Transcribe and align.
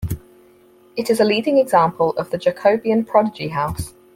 It 0.97 1.11
is 1.11 1.19
a 1.19 1.23
leading 1.23 1.59
example 1.59 2.15
of 2.17 2.31
the 2.31 2.39
Jacobean 2.39 3.05
prodigy 3.05 3.49
house. 3.49 3.93